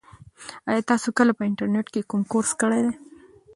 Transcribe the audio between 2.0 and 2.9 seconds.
کوم کورس کړی